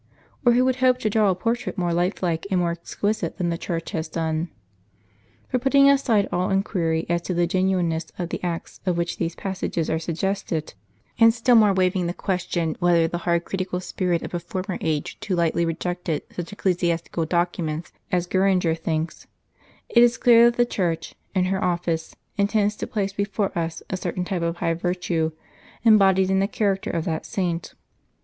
Or 0.43 0.53
who 0.53 0.65
would 0.65 0.77
hope 0.77 0.97
to 1.01 1.11
draw 1.11 1.29
a 1.29 1.35
portrait 1.35 1.77
more 1.77 1.93
life 1.93 2.23
like 2.23 2.47
and 2.49 2.59
more 2.59 2.71
exquisite 2.71 3.37
than 3.37 3.49
the 3.49 3.55
Church 3.59 3.91
has 3.91 4.09
done? 4.09 4.49
For, 5.49 5.59
putting 5.59 5.87
aside 5.91 6.27
all 6.31 6.49
inquiry 6.49 7.05
as 7.07 7.21
to 7.21 7.35
the 7.35 7.45
genuineness 7.45 8.11
of 8.17 8.29
the 8.29 8.43
acts 8.43 8.79
by 8.83 8.93
which 8.93 9.17
these 9.17 9.35
passages 9.35 9.91
are 9.91 9.99
suggested; 9.99 10.73
and 11.19 11.31
still 11.31 11.53
more 11.53 11.71
waving 11.71 12.07
the 12.07 12.15
question 12.15 12.75
whether 12.79 13.07
the 13.07 13.19
hard 13.29 13.45
critical 13.45 13.79
spirit 13.79 14.23
of 14.23 14.33
a 14.33 14.39
former 14.39 14.79
age 14.81 15.19
too 15.19 15.35
lightly 15.35 15.65
rejected 15.65 16.23
such 16.31 16.51
ecclesiastical 16.51 17.25
documents, 17.25 17.91
as 18.11 18.25
Gueranger 18.25 18.73
thinks; 18.73 19.27
it 19.87 20.01
is 20.01 20.17
clear 20.17 20.45
that 20.49 20.57
the 20.57 20.65
Church, 20.65 21.13
in 21.35 21.45
her 21.45 21.63
office, 21.63 22.15
intends 22.37 22.75
to 22.77 22.87
place 22.87 23.13
before 23.13 23.55
us 23.55 23.83
a 23.91 23.97
cer 23.97 24.13
tain 24.13 24.25
type 24.25 24.41
of 24.41 24.57
high 24.57 24.73
virtue 24.73 25.31
embodied 25.83 26.31
in 26.31 26.39
the 26.39 26.47
character 26.47 26.89
of 26.89 27.05
that 27.05 27.23
saint. 27.23 27.75